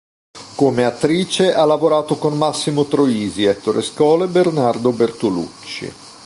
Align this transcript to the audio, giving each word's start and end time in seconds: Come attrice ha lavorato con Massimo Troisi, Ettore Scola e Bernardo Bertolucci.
Come 0.55 0.83
attrice 0.83 1.53
ha 1.53 1.63
lavorato 1.63 2.17
con 2.17 2.35
Massimo 2.35 2.85
Troisi, 2.85 3.43
Ettore 3.43 3.83
Scola 3.83 4.25
e 4.25 4.29
Bernardo 4.29 4.91
Bertolucci. 4.91 5.93